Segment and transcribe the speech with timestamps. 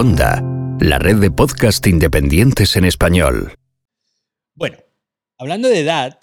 [0.00, 0.40] Onda,
[0.78, 3.54] la red de podcast independientes en español.
[4.54, 4.78] Bueno,
[5.36, 6.20] hablando de edad,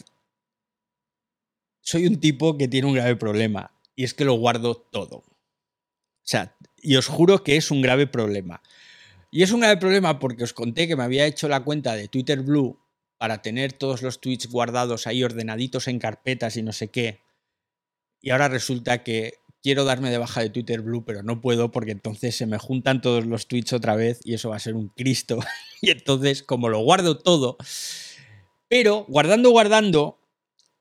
[1.82, 5.17] soy un tipo que tiene un grave problema y es que lo guardo todo.
[5.17, 5.26] O
[6.24, 8.62] sea, y os juro que es un grave problema.
[9.30, 12.07] Y es un grave problema porque os conté que me había hecho la cuenta de
[12.07, 12.80] Twitter Blue
[13.17, 17.20] para tener todos los tweets guardados ahí ordenaditos en carpetas y no sé qué.
[18.21, 19.34] Y ahora resulta que
[19.66, 23.02] quiero darme de baja de Twitter Blue, pero no puedo porque entonces se me juntan
[23.02, 25.39] todos los tweets otra vez y eso va a ser un Cristo.
[25.81, 27.58] y entonces, como lo guardo todo,
[28.67, 30.20] pero guardando, guardando,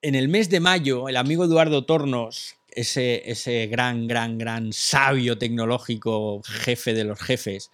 [0.02, 5.38] en el mes de mayo, el amigo Eduardo Tornos, ese, ese gran, gran, gran sabio
[5.38, 7.70] tecnológico, jefe de los jefes,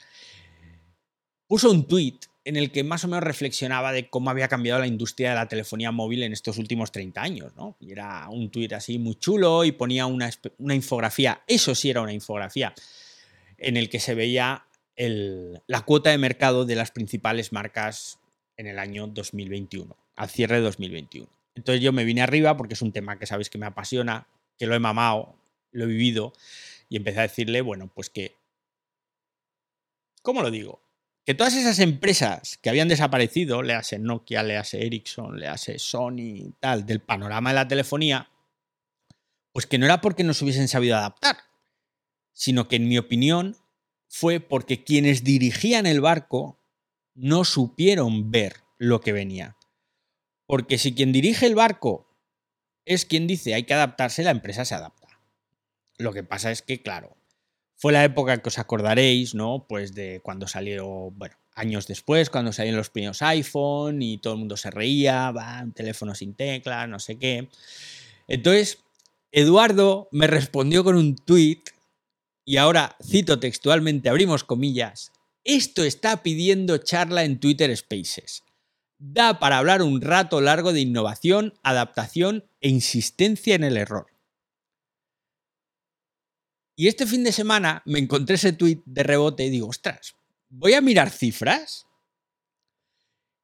[1.49, 4.87] puso un tweet en el que más o menos reflexionaba de cómo había cambiado la
[4.87, 7.77] industria de la telefonía móvil en estos últimos 30 años, ¿no?
[7.81, 10.31] Y era un tuit así muy chulo y ponía una,
[10.75, 12.75] infografía, eso sí era una infografía,
[13.59, 14.65] en el que se veía
[14.97, 18.19] la cuota de mercado de las principales marcas
[18.57, 21.27] en el año 2021, al cierre de 2021.
[21.55, 24.27] Entonces yo me vine arriba porque es un tema que sabéis que me apasiona,
[24.59, 25.35] que lo he mamado,
[25.73, 26.33] lo he vivido,
[26.89, 28.35] y empecé a decirle, bueno, pues que,
[30.23, 30.81] ¿cómo lo digo?
[31.25, 35.79] Que todas esas empresas que habían desaparecido, le hace Nokia, le hace Ericsson, le hace
[35.79, 38.31] Sony, tal, del panorama de la telefonía,
[39.53, 41.37] pues que no era porque no se hubiesen sabido adaptar,
[42.33, 43.57] sino que en mi opinión
[44.09, 46.59] fue porque quienes dirigían el barco
[47.15, 49.57] no supieron ver lo que venía.
[50.47, 52.09] Porque si quien dirige el barco
[52.85, 55.21] es quien dice hay que adaptarse, la empresa se adapta.
[55.99, 57.17] Lo que pasa es que, claro,
[57.81, 59.65] fue la época que os acordaréis, ¿no?
[59.67, 64.39] Pues de cuando salió, bueno, años después, cuando salieron los primeros iPhone y todo el
[64.39, 67.49] mundo se reía, va, un teléfono sin tecla, no sé qué.
[68.29, 68.85] Entonces,
[69.33, 71.63] Eduardo me respondió con un tweet
[72.45, 75.11] y ahora cito textualmente, abrimos comillas,
[75.45, 78.43] esto está pidiendo charla en Twitter Spaces.
[78.99, 84.10] Da para hablar un rato largo de innovación, adaptación e insistencia en el error.
[86.81, 90.15] Y este fin de semana me encontré ese tweet de rebote y digo, ostras,
[90.49, 91.87] voy a mirar cifras.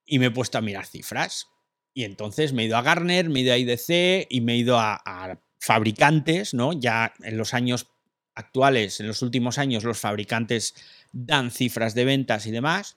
[0.07, 1.47] Y me he puesto a mirar cifras.
[1.93, 4.57] Y entonces me he ido a Garner, me he ido a IDC y me he
[4.57, 6.73] ido a, a fabricantes, ¿no?
[6.73, 7.89] Ya en los años
[8.35, 10.75] actuales, en los últimos años, los fabricantes
[11.13, 12.97] dan cifras de ventas y demás,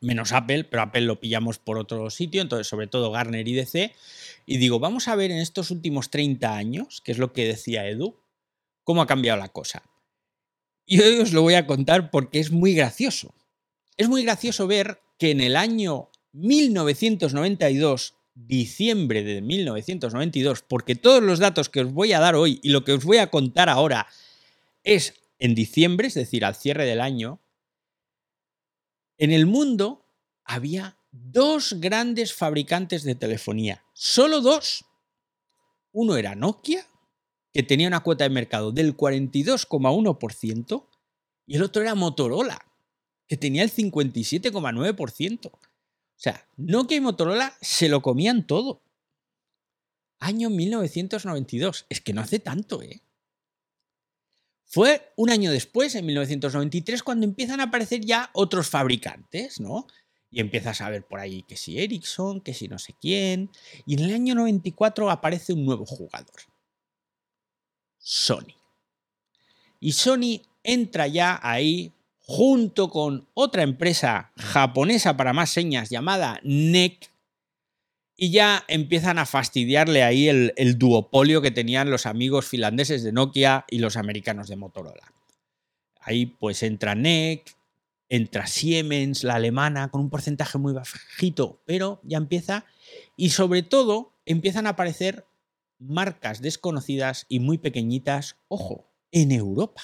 [0.00, 3.94] menos Apple, pero Apple lo pillamos por otro sitio, entonces sobre todo Garner y DC.
[4.44, 7.88] Y digo, vamos a ver en estos últimos 30 años, que es lo que decía
[7.88, 8.21] Edu,
[8.84, 9.82] cómo ha cambiado la cosa.
[10.84, 13.34] Y hoy os lo voy a contar porque es muy gracioso.
[13.96, 21.38] Es muy gracioso ver que en el año 1992, diciembre de 1992, porque todos los
[21.38, 24.06] datos que os voy a dar hoy y lo que os voy a contar ahora
[24.82, 27.40] es en diciembre, es decir, al cierre del año,
[29.18, 30.04] en el mundo
[30.44, 33.84] había dos grandes fabricantes de telefonía.
[33.92, 34.84] Solo dos.
[35.92, 36.86] Uno era Nokia
[37.52, 40.86] que tenía una cuota de mercado del 42,1%
[41.46, 42.64] y el otro era Motorola,
[43.28, 45.46] que tenía el 57,9%.
[45.46, 45.58] O
[46.16, 48.82] sea, Nokia y Motorola se lo comían todo.
[50.18, 51.86] Año 1992.
[51.88, 53.02] Es que no hace tanto, ¿eh?
[54.64, 59.86] Fue un año después, en 1993, cuando empiezan a aparecer ya otros fabricantes, ¿no?
[60.30, 63.50] Y empiezas a ver por ahí que si Ericsson, que si no sé quién.
[63.84, 66.51] Y en el año 94 aparece un nuevo jugador.
[68.02, 68.54] Sony.
[69.80, 77.10] Y Sony entra ya ahí junto con otra empresa japonesa para más señas llamada NEC
[78.16, 83.64] y ya empiezan a fastidiarle ahí el, duopolio que tenían los amigos finlandeses de Nokia
[83.68, 85.12] y los americanos de Motorola.
[86.00, 87.56] Ahí pues entra NEC,
[88.08, 92.64] entra Siemens, la alemana, con un porcentaje muy bajito, pero ya empieza.
[93.16, 95.24] Y sobre todo empiezan a aparecer
[95.88, 99.82] marcas desconocidas y muy pequeñitas, ojo, en Europa.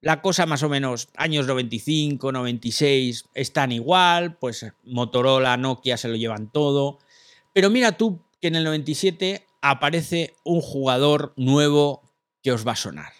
[0.00, 6.16] La cosa más o menos, años 95, 96, están igual, pues Motorola, Nokia se lo
[6.16, 6.98] llevan todo.
[7.52, 12.02] Pero mira tú que en el 97 aparece un jugador nuevo
[12.42, 13.12] que os va a sonar.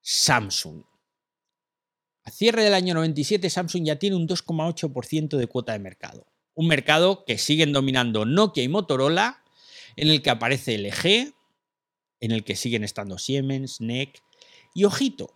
[0.00, 0.82] Samsung.
[2.24, 6.66] A cierre del año 97, Samsung ya tiene un 2,8% de cuota de mercado un
[6.66, 9.42] mercado que siguen dominando Nokia y Motorola,
[9.96, 11.34] en el que aparece LG,
[12.20, 14.22] en el que siguen estando Siemens, NEC
[14.74, 15.32] y ojito,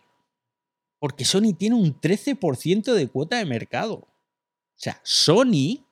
[0.99, 3.95] porque Sony tiene un 13% de cuota de mercado.
[3.95, 5.85] O sea, Sony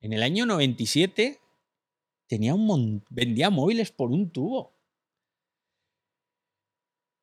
[0.00, 1.40] en el año 97
[2.26, 4.72] tenía un vendía móviles por un tubo.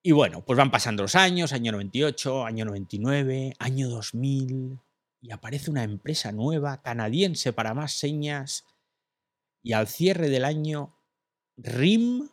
[0.01, 4.79] Y bueno, pues van pasando los años, año 98, año 99, año 2000,
[5.21, 8.65] y aparece una empresa nueva, canadiense para más señas,
[9.61, 10.95] y al cierre del año,
[11.57, 12.29] RIM,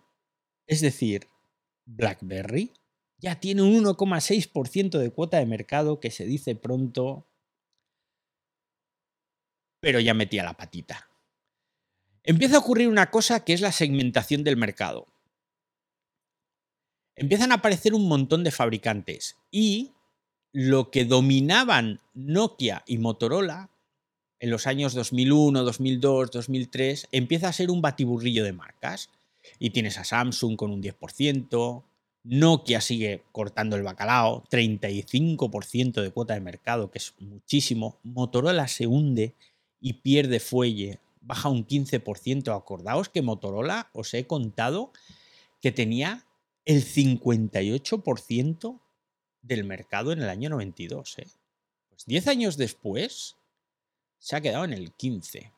[0.66, 1.28] es decir,
[1.84, 2.72] BlackBerry,
[3.18, 7.26] ya tiene un 1,6% de cuota de mercado que se dice pronto,
[9.80, 11.08] pero ya metía la patita.
[12.22, 15.06] Empieza a ocurrir una cosa que es la segmentación del mercado.
[17.14, 19.95] Empiezan a aparecer un montón de fabricantes y
[20.58, 23.68] lo que dominaban Nokia y Motorola
[24.40, 29.10] en los años 2001, 2002, 2003 empieza a ser un batiburrillo de marcas.
[29.58, 31.84] Y tienes a Samsung con un 10%,
[32.24, 37.98] Nokia sigue cortando el bacalao, 35% de cuota de mercado, que es muchísimo.
[38.02, 39.34] Motorola se hunde
[39.78, 42.56] y pierde fuelle, baja un 15%.
[42.56, 44.90] Acordaos que Motorola, os he contado
[45.60, 46.24] que tenía
[46.64, 48.80] el 58%
[49.46, 51.18] del mercado en el año 92.
[51.18, 51.28] ¿eh?
[51.88, 53.36] Pues 10 años después
[54.18, 55.52] se ha quedado en el 15%.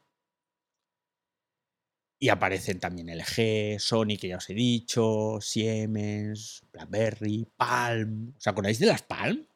[2.21, 8.35] Y aparecen también LG, Sony, que ya os he dicho, Siemens, BlackBerry, Palm.
[8.37, 9.47] ¿Os acordáis de las Palm?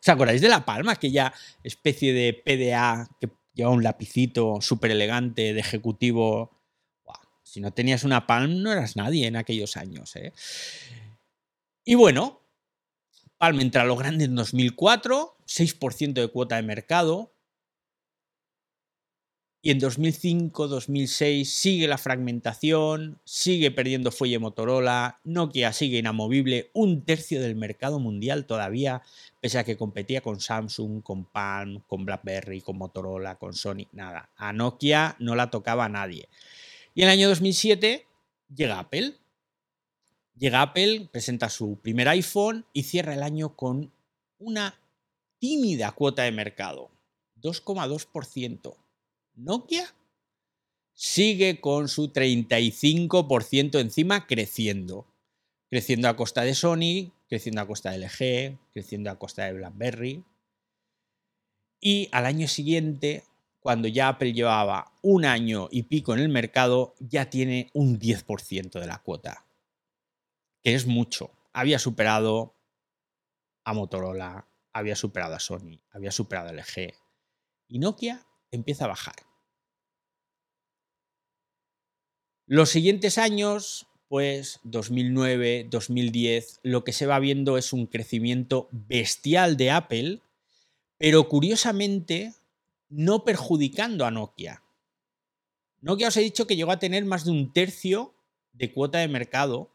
[0.00, 0.88] ¿Os acordáis de la Palm?
[0.88, 6.62] Aquella especie de PDA que lleva un lapicito súper elegante de ejecutivo.
[7.42, 10.16] si no tenías una Palm, no eras nadie en aquellos años.
[10.16, 10.32] ¿eh?
[11.84, 12.41] Y bueno,
[13.42, 17.34] Palm entra a lo grande en 2004, 6% de cuota de mercado,
[19.60, 27.42] y en 2005-2006 sigue la fragmentación, sigue perdiendo fuelle Motorola, Nokia sigue inamovible, un tercio
[27.42, 29.02] del mercado mundial todavía,
[29.40, 34.30] pese a que competía con Samsung, con Palm, con BlackBerry, con Motorola, con Sony, nada.
[34.36, 36.28] A Nokia no la tocaba nadie.
[36.94, 38.06] Y en el año 2007
[38.54, 39.16] llega Apple.
[40.34, 43.92] Llega Apple, presenta su primer iPhone y cierra el año con
[44.38, 44.74] una
[45.38, 46.90] tímida cuota de mercado,
[47.40, 48.76] 2,2%.
[49.34, 49.94] Nokia
[50.94, 55.06] sigue con su 35% encima creciendo.
[55.68, 60.22] Creciendo a costa de Sony, creciendo a costa de LG, creciendo a costa de BlackBerry.
[61.80, 63.24] Y al año siguiente,
[63.58, 68.78] cuando ya Apple llevaba un año y pico en el mercado, ya tiene un 10%
[68.78, 69.46] de la cuota.
[70.62, 71.30] Que es mucho.
[71.52, 72.54] Había superado
[73.64, 76.94] a Motorola, había superado a Sony, había superado a LG.
[77.68, 79.16] Y Nokia empieza a bajar.
[82.46, 89.56] Los siguientes años, pues 2009, 2010, lo que se va viendo es un crecimiento bestial
[89.56, 90.20] de Apple,
[90.98, 92.34] pero curiosamente
[92.88, 94.62] no perjudicando a Nokia.
[95.80, 98.14] Nokia os he dicho que llegó a tener más de un tercio
[98.52, 99.70] de cuota de mercado,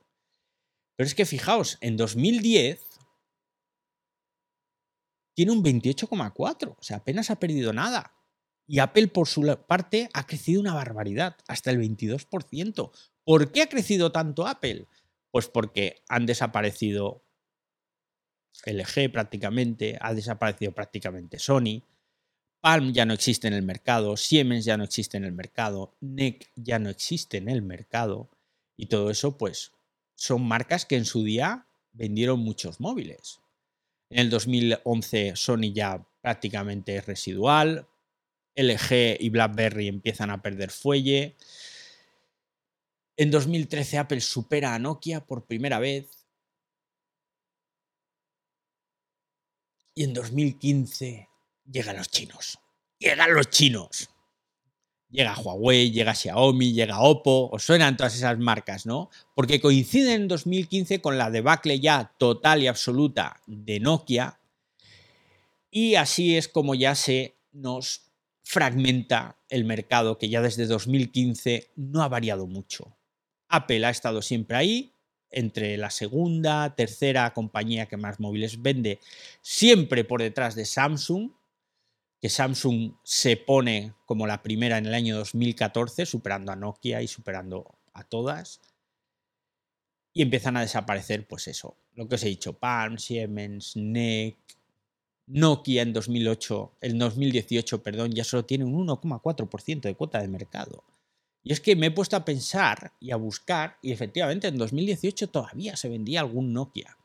[0.97, 2.81] pero es que fijaos, en 2010
[5.35, 8.13] tiene un 28,4, o sea, apenas ha perdido nada.
[8.67, 12.91] Y Apple, por su parte, ha crecido una barbaridad, hasta el 22%.
[13.23, 14.87] ¿Por qué ha crecido tanto Apple?
[15.31, 17.23] Pues porque han desaparecido
[18.65, 21.83] LG prácticamente, ha desaparecido prácticamente Sony,
[22.59, 26.51] Palm ya no existe en el mercado, Siemens ya no existe en el mercado, NEC
[26.55, 28.31] ya no existe en el mercado,
[28.75, 29.73] y todo eso, pues,
[30.17, 33.39] son marcas que en su día vendieron muchos móviles.
[34.09, 37.87] En el 2011 Sony ya prácticamente es residual,
[38.55, 41.37] LG y BlackBerry empiezan a perder fuelle.
[43.15, 46.25] En 2013 Apple supera a Nokia por primera vez.
[49.93, 51.29] Y en 2015
[51.71, 52.59] llegan los chinos.
[52.99, 54.09] Llegan los chinos.
[55.09, 59.09] Llega Huawei, llega Xiaomi, llega Oppo, os suenan todas esas marcas, ¿no?
[59.35, 64.39] Porque coinciden en 2015 con la debacle ya total y absoluta de Nokia.
[65.71, 68.07] Y así es como ya se nos
[68.43, 72.97] fragmenta el mercado que ya desde 2015 no ha variado mucho.
[73.49, 74.93] Apple ha estado siempre ahí,
[75.31, 78.99] entre la segunda, tercera compañía que más móviles vende,
[79.41, 81.31] siempre por detrás de Samsung,
[82.19, 87.07] que Samsung se pone como la primera en el año 2014, superando a Nokia y
[87.07, 88.61] superando a todas.
[90.13, 94.37] Y empiezan a desaparecer, pues eso, lo que os he dicho, Palm, Siemens, NEC,
[95.27, 100.83] Nokia en 2008, el 2018, perdón, ya solo tiene un 1,4% de cuota de mercado.
[101.43, 105.29] Y es que me he puesto a pensar y a buscar, y efectivamente en 2018
[105.29, 106.97] todavía se vendía algún Nokia.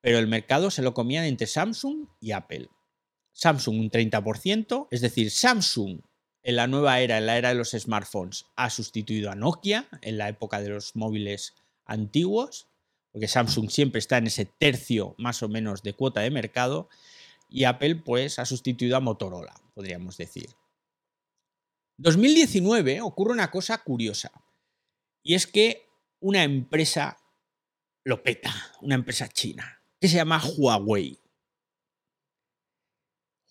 [0.00, 2.68] Pero el mercado se lo comían entre Samsung y Apple.
[3.32, 6.00] Samsung un 30%, es decir, Samsung
[6.42, 10.18] en la nueva era, en la era de los smartphones, ha sustituido a Nokia en
[10.18, 12.68] la época de los móviles antiguos,
[13.12, 16.88] porque Samsung siempre está en ese tercio más o menos de cuota de mercado
[17.48, 20.48] y Apple pues ha sustituido a Motorola, podríamos decir.
[21.98, 24.32] 2019 ocurre una cosa curiosa
[25.22, 25.86] y es que
[26.20, 27.18] una empresa
[28.04, 31.21] lo peta, una empresa china, que se llama Huawei.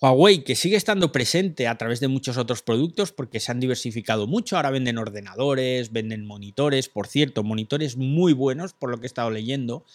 [0.03, 4.25] Huawei, que sigue estando presente a través de muchos otros productos porque se han diversificado
[4.25, 9.05] mucho, ahora venden ordenadores, venden monitores, por cierto, monitores muy buenos por lo que he
[9.05, 9.86] estado leyendo,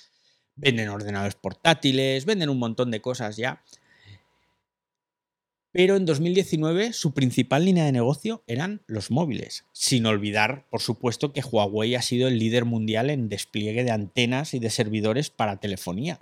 [0.54, 3.64] venden ordenadores portátiles, venden un montón de cosas ya.
[5.72, 11.32] Pero en 2019 su principal línea de negocio eran los móviles, sin olvidar, por supuesto,
[11.32, 15.58] que Huawei ha sido el líder mundial en despliegue de antenas y de servidores para
[15.58, 16.20] telefonía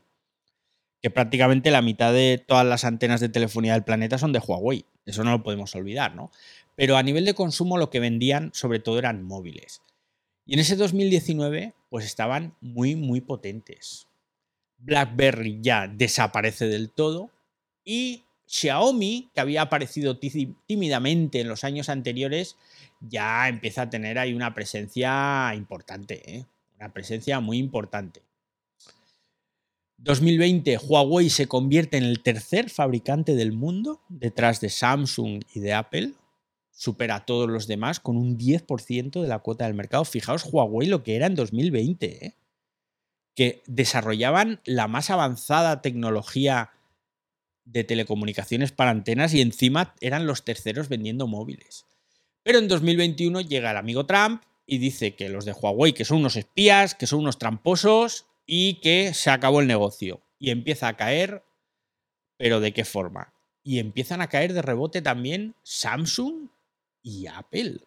[1.05, 4.87] que prácticamente la mitad de todas las antenas de telefonía del planeta son de Huawei.
[5.05, 6.31] Eso no lo podemos olvidar, ¿no?
[6.77, 9.83] Pero a nivel de consumo lo que vendían sobre todo eran móviles.
[10.47, 14.09] Y en ese 2019 pues estaban muy, muy potentes.
[14.79, 17.29] BlackBerry ya desaparece del todo
[17.85, 22.57] y Xiaomi, que había aparecido tímidamente en los años anteriores,
[23.03, 26.47] ya empieza a tener ahí una presencia importante, ¿eh?
[26.79, 28.23] una presencia muy importante.
[30.05, 35.73] 2020 Huawei se convierte en el tercer fabricante del mundo detrás de Samsung y de
[35.73, 36.13] Apple.
[36.71, 40.05] Supera a todos los demás con un 10% de la cuota del mercado.
[40.05, 42.35] Fijaos Huawei lo que era en 2020, ¿eh?
[43.35, 46.73] que desarrollaban la más avanzada tecnología
[47.65, 51.87] de telecomunicaciones para antenas y encima eran los terceros vendiendo móviles.
[52.43, 56.19] Pero en 2021 llega el amigo Trump y dice que los de Huawei que son
[56.19, 60.97] unos espías, que son unos tramposos y que se acabó el negocio y empieza a
[60.97, 61.43] caer,
[62.37, 63.33] pero ¿de qué forma?
[63.63, 66.49] Y empiezan a caer de rebote también Samsung
[67.03, 67.81] y Apple.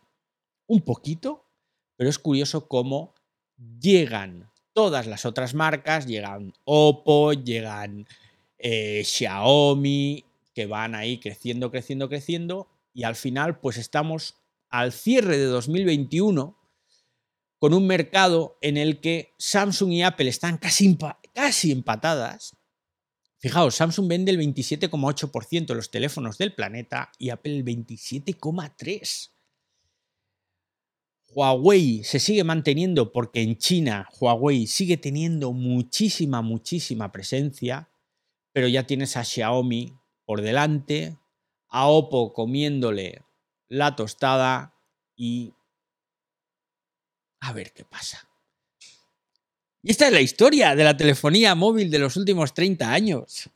[0.65, 1.45] Un poquito,
[1.95, 3.13] pero es curioso cómo
[3.79, 8.07] llegan todas las otras marcas, llegan Oppo, llegan
[8.57, 10.23] eh, Xiaomi,
[10.53, 14.35] que van ahí creciendo, creciendo, creciendo, y al final pues estamos
[14.69, 16.57] al cierre de 2021
[17.59, 20.97] con un mercado en el que Samsung y Apple están casi,
[21.33, 22.55] casi empatadas.
[23.39, 29.31] Fijaos, Samsung vende el 27,8% de los teléfonos del planeta y Apple el 27,3%.
[31.29, 37.89] Huawei se sigue manteniendo porque en China Huawei sigue teniendo muchísima, muchísima presencia,
[38.53, 39.93] pero ya tienes a Xiaomi
[40.25, 41.17] por delante,
[41.67, 43.23] a Oppo comiéndole
[43.67, 44.73] la tostada
[45.15, 45.53] y
[47.39, 48.27] a ver qué pasa.
[49.83, 53.49] Y esta es la historia de la telefonía móvil de los últimos 30 años.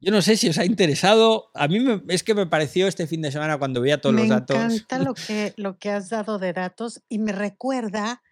[0.00, 1.50] Yo no sé si os ha interesado.
[1.54, 1.78] A mí
[2.08, 4.58] es que me pareció este fin de semana cuando veía todos los datos.
[4.58, 8.22] Me encanta lo que, lo que has dado de datos y me recuerda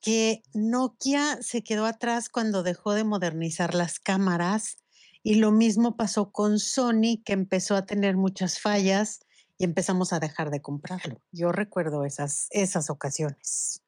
[0.00, 4.78] que Nokia se quedó atrás cuando dejó de modernizar las cámaras
[5.22, 9.20] y lo mismo pasó con Sony que empezó a tener muchas fallas
[9.58, 11.22] y empezamos a dejar de comprarlo.
[11.30, 13.81] Yo recuerdo esas, esas ocasiones.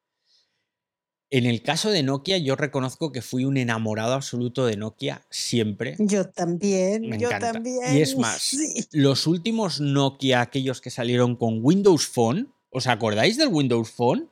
[1.36, 5.96] En el caso de Nokia, yo reconozco que fui un enamorado absoluto de Nokia siempre.
[5.98, 7.52] Yo también, Me yo encanta.
[7.54, 7.96] también.
[7.96, 8.86] Y es más, sí.
[8.92, 14.28] los últimos Nokia, aquellos que salieron con Windows Phone, ¿os acordáis del Windows Phone?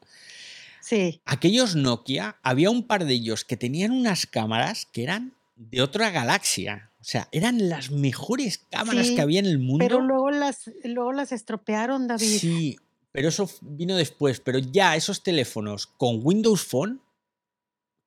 [0.80, 5.80] Sí, Aquellos Nokia, había un par de ellos que tenían unas cámaras que eran de
[5.82, 6.90] otra galaxia.
[7.00, 9.85] O sea, eran las mejores cámaras Sí, que había en el mundo.
[9.85, 12.38] pero luego las, luego las estropearon, David.
[12.38, 12.76] Sí,
[13.12, 14.40] pero eso vino después.
[14.40, 17.00] Pero ya esos teléfonos con Windows Phone,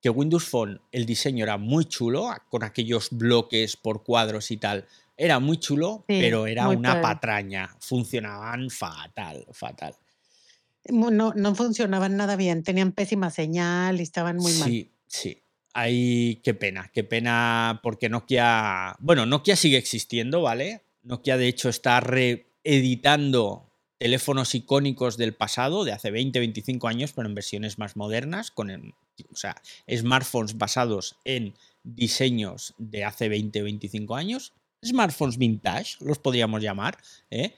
[0.02, 4.86] que Windows Phone, el diseño era muy chulo, con aquellos bloques por cuadros y tal,
[5.16, 7.02] era muy chulo, Sí, pero era una padre.
[7.02, 7.76] patraña.
[7.80, 9.96] Funcionaban fatal, fatal.
[10.88, 14.68] No, no funcionaban nada bien, tenían pésima señal y estaban muy mal.
[14.68, 15.42] Sí, sí.
[15.72, 18.96] Ahí, qué pena, qué pena, porque Nokia.
[18.98, 20.82] Bueno, Nokia sigue existiendo, ¿vale?
[21.02, 23.65] Nokia, de hecho, está reeditando
[23.98, 28.70] teléfonos icónicos del pasado, de hace 20, 25 años, pero en versiones más modernas, con
[28.70, 29.56] o sea,
[29.90, 34.52] smartphones basados en diseños de hace 20, 25 años.
[34.84, 36.98] Smartphones vintage, los podríamos llamar,
[37.30, 37.54] ¿eh?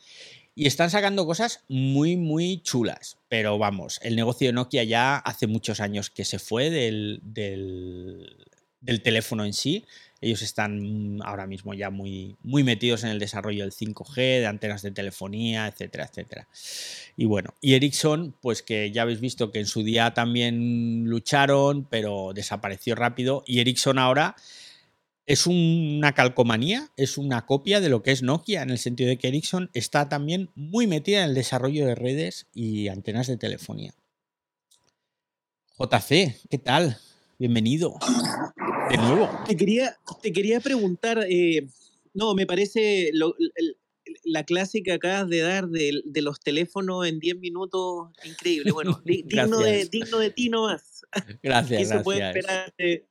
[0.54, 3.18] Y están sacando cosas muy, muy chulas.
[3.28, 8.48] Pero vamos, el negocio de Nokia ya hace muchos años que se fue del, del,
[8.80, 9.84] del teléfono en sí.
[10.20, 14.82] Ellos están ahora mismo ya muy, muy metidos en el desarrollo del 5G, de antenas
[14.82, 16.48] de telefonía, etcétera, etcétera.
[17.16, 21.86] Y bueno, y Ericsson, pues que ya habéis visto que en su día también lucharon,
[21.88, 23.44] pero desapareció rápido.
[23.46, 24.34] Y Ericsson ahora
[25.26, 29.18] es una calcomanía, es una copia de lo que es Nokia, en el sentido de
[29.18, 33.94] que Ericsson está también muy metida en el desarrollo de redes y antenas de telefonía.
[35.78, 36.98] JC, ¿qué tal?
[37.38, 37.98] Bienvenido.
[38.90, 39.30] De nuevo.
[39.46, 41.66] Te quería, te quería preguntar, eh,
[42.14, 43.76] no, me parece lo- el-
[44.24, 48.72] la clásica que acabas de dar de, de los teléfonos en 10 minutos, increíble.
[48.72, 49.90] Bueno, di- digno, de, Gracias.
[49.90, 51.02] digno de ti nomás.
[51.42, 52.36] Gracias, ¿Qué se puede gracias.
[52.44, 52.74] esperar?
[52.78, 53.07] de-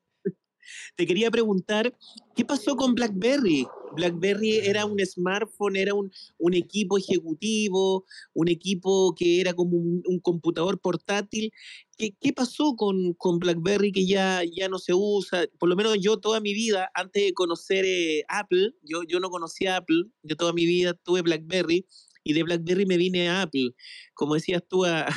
[0.96, 1.96] Te quería preguntar,
[2.36, 3.68] ¿qué pasó con BlackBerry?
[3.96, 6.12] BlackBerry era un smartphone, era un,
[6.54, 11.52] equipo ejecutivo, un equipo que era como un, computador portátil.
[11.98, 15.48] ¿Qué, qué pasó con, con BlackBerry que ya, ya no se usa?
[15.60, 19.30] Por lo menos yo toda mi vida, antes de conocer eh, Apple, yo, yo no
[19.30, 21.86] conocía Apple, yo toda mi vida tuve BlackBerry
[22.24, 23.72] y de BlackBerry me vine a Apple.
[24.14, 25.08] Como decías tú, a,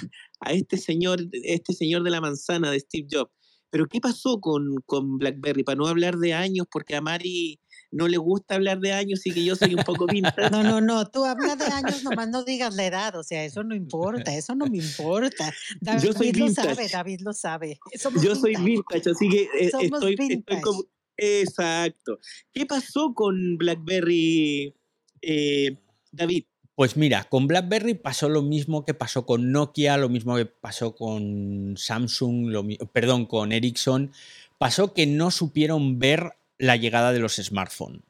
[0.41, 3.33] a este señor, este señor de la manzana de Steve Jobs.
[3.71, 5.63] Pero ¿qué pasó con, con BlackBerry?
[5.63, 7.61] Para no hablar de años, porque a Mari
[7.93, 10.51] no le gusta hablar de años y que yo soy un poco vintage.
[10.51, 13.65] No, no, no, tú hablas de años, nomás no digas la edad, o sea, eso
[13.65, 15.53] no importa, eso no me importa.
[15.81, 17.79] David Yo soy lo sabe, David lo sabe.
[17.99, 19.11] Somos Yo soy vintage.
[19.11, 20.85] así que eh, Somos estoy, como...
[21.17, 22.19] Exacto.
[22.53, 24.75] ¿Qué pasó con BlackBerry,
[25.23, 25.77] eh,
[26.13, 26.45] David?
[26.75, 30.95] Pues mira, con BlackBerry pasó lo mismo que pasó con Nokia, lo mismo que pasó
[30.95, 34.13] con Samsung, lo perdón, con Ericsson.
[34.59, 38.03] Pasó que no supieron ver la llegada de los smartphones.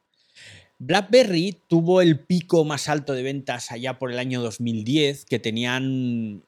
[0.83, 6.41] BlackBerry tuvo el pico más alto de ventas allá por el año 2010, que tenían,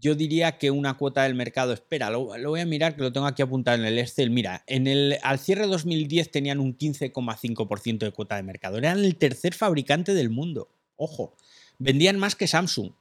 [0.00, 3.10] yo diría que una cuota del mercado, espera, lo, lo voy a mirar, que lo
[3.10, 4.28] tengo aquí apuntado en el Excel.
[4.28, 8.76] Mira, en el, al cierre de 2010 tenían un 15,5% de cuota de mercado.
[8.76, 10.68] Eran el tercer fabricante del mundo.
[10.98, 11.34] Ojo,
[11.78, 12.92] vendían más que Samsung.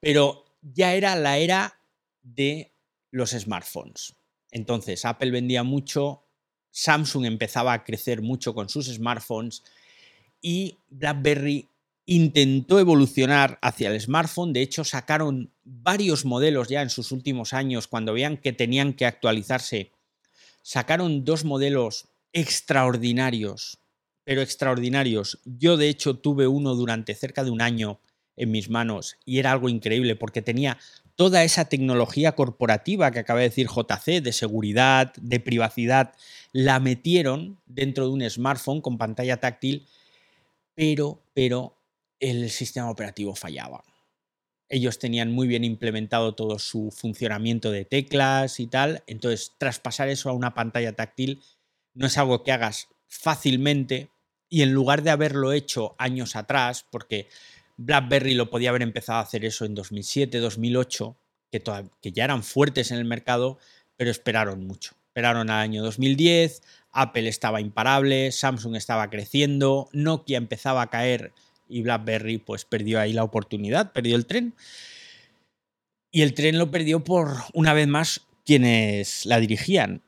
[0.00, 1.78] Pero ya era la era
[2.22, 2.72] de
[3.12, 4.14] los smartphones.
[4.50, 6.24] Entonces, Apple vendía mucho,
[6.72, 9.62] Samsung empezaba a crecer mucho con sus smartphones
[10.40, 11.68] y BlackBerry
[12.06, 14.52] intentó evolucionar hacia el smartphone.
[14.52, 19.06] De hecho, sacaron varios modelos ya en sus últimos años cuando veían que tenían que
[19.06, 19.92] actualizarse.
[20.62, 23.78] Sacaron dos modelos extraordinarios,
[24.24, 25.40] pero extraordinarios.
[25.44, 28.00] Yo, de hecho, tuve uno durante cerca de un año
[28.36, 30.78] en mis manos y era algo increíble porque tenía
[31.14, 36.14] toda esa tecnología corporativa que acaba de decir JC, de seguridad, de privacidad,
[36.52, 39.86] la metieron dentro de un smartphone con pantalla táctil,
[40.74, 41.76] pero, pero
[42.18, 43.84] el sistema operativo fallaba.
[44.68, 50.30] Ellos tenían muy bien implementado todo su funcionamiento de teclas y tal, entonces traspasar eso
[50.30, 51.42] a una pantalla táctil
[51.92, 54.10] no es algo que hagas fácilmente
[54.54, 57.26] y en lugar de haberlo hecho años atrás, porque
[57.76, 61.16] BlackBerry lo podía haber empezado a hacer eso en 2007, 2008,
[61.50, 61.60] que,
[62.00, 63.58] que ya eran fuertes en el mercado,
[63.96, 64.92] pero esperaron mucho.
[65.08, 66.62] Esperaron al año 2010,
[66.92, 71.32] Apple estaba imparable, Samsung estaba creciendo, Nokia empezaba a caer
[71.68, 74.54] y BlackBerry pues perdió ahí la oportunidad, perdió el tren.
[76.12, 80.02] Y el tren lo perdió por, una vez más, quienes la dirigían.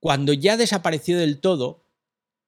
[0.00, 1.82] Cuando ya desapareció del todo,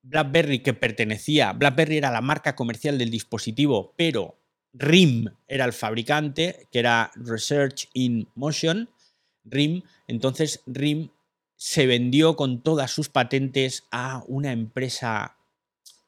[0.04, 4.36] BlackBerry que pertenecía, BlackBerry era la marca comercial del dispositivo, pero
[4.74, 8.90] RIM era el fabricante, que era Research in Motion,
[9.44, 11.10] RIM, entonces RIM
[11.56, 15.36] se vendió con todas sus patentes a una empresa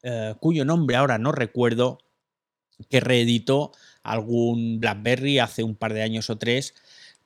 [0.03, 1.97] eh, cuyo nombre ahora no recuerdo,
[2.89, 3.71] que reeditó
[4.03, 6.75] algún BlackBerry hace un par de años o tres,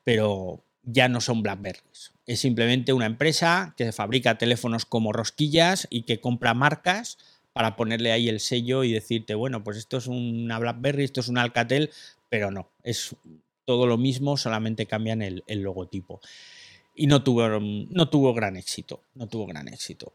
[0.04, 2.14] pero ya no son BlackBerries.
[2.32, 7.18] Es simplemente una empresa que fabrica teléfonos como rosquillas y que compra marcas
[7.52, 11.28] para ponerle ahí el sello y decirte, bueno, pues esto es una BlackBerry, esto es
[11.28, 11.90] un Alcatel,
[12.30, 13.18] pero no, es
[13.66, 16.22] todo lo mismo, solamente cambian el, el logotipo.
[16.96, 20.14] Y no tuvo, no tuvo gran éxito, no tuvo gran éxito.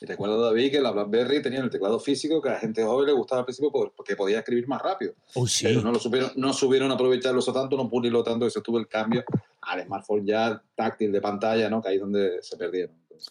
[0.00, 3.06] Y recuerdo, David, que la BlackBerry tenía el teclado físico que a la gente joven
[3.06, 5.12] le gustaba al principio por- porque podía escribir más rápido.
[5.46, 5.66] Sí.
[5.66, 8.88] Pero no lo supieron, no supieron aprovecharlo eso tanto, no pulirlo tanto, se tuvo el
[8.88, 9.22] cambio
[9.62, 11.82] al smartphone ya táctil de pantalla, ¿no?
[11.82, 12.96] Que ahí es donde se perdieron.
[13.02, 13.28] Entonces,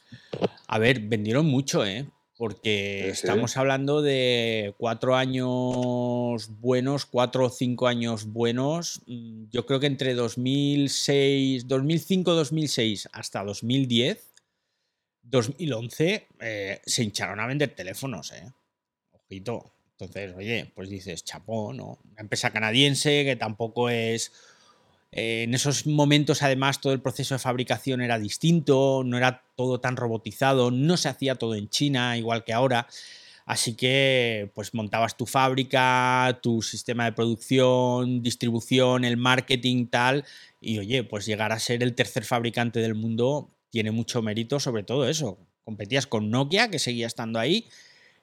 [0.67, 2.07] A ver, vendieron mucho, ¿eh?
[2.37, 3.27] Porque Sí, sí.
[3.27, 9.01] estamos hablando de cuatro años buenos, cuatro o cinco años buenos.
[9.07, 14.31] Mm, Yo creo que entre 2006, 2005-2006 hasta 2010,
[15.23, 18.51] 2011, eh, se hincharon a vender teléfonos, ¿eh?
[19.11, 19.73] Ojito.
[19.91, 21.99] Entonces, oye, pues dices, chapó, ¿no?
[22.11, 24.31] Una empresa canadiense que tampoco es
[25.11, 29.79] eh, en esos momentos, además, todo el proceso de fabricación era distinto, no era todo
[29.79, 32.87] tan robotizado, no se hacía todo en China, igual que ahora.
[33.45, 40.23] Así que, pues montabas tu fábrica, tu sistema de producción, distribución, el marketing, tal.
[40.61, 44.83] Y oye, pues llegar a ser el tercer fabricante del mundo tiene mucho mérito, sobre
[44.83, 45.39] todo eso.
[45.63, 47.67] Competías con Nokia, que seguía estando ahí,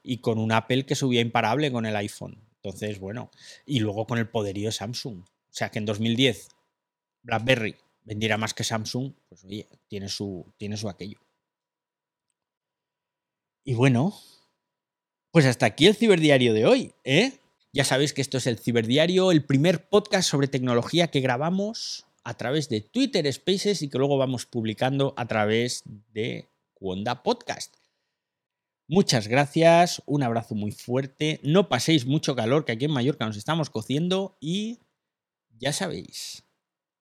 [0.02, 2.38] y con un Apple que subía imparable con el iPhone.
[2.62, 3.30] Entonces, bueno,
[3.64, 5.22] y luego con el poderío de Samsung.
[5.22, 6.48] O sea que en 2010
[7.26, 11.18] BlackBerry vendiera más que Samsung, pues oye, tiene su, tiene su aquello.
[13.64, 14.14] Y bueno,
[15.32, 17.32] pues hasta aquí el ciberdiario de hoy, ¿eh?
[17.72, 22.34] Ya sabéis que esto es el ciberdiario, el primer podcast sobre tecnología que grabamos a
[22.34, 27.74] través de Twitter Spaces y que luego vamos publicando a través de Cuonda Podcast.
[28.88, 33.36] Muchas gracias, un abrazo muy fuerte, no paséis mucho calor que aquí en Mallorca nos
[33.36, 34.78] estamos cociendo y
[35.58, 36.45] ya sabéis.